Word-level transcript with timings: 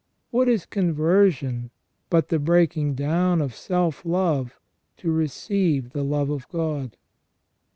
What 0.31 0.49
is 0.49 0.65
conversion 0.65 1.69
but 2.09 2.29
the 2.29 2.39
breaking 2.39 2.95
down 2.95 3.39
of 3.39 3.53
self 3.53 4.03
love 4.03 4.59
to 4.97 5.11
receive 5.11 5.91
the 5.91 6.01
love 6.03 6.31
of 6.31 6.49
God 6.49 6.97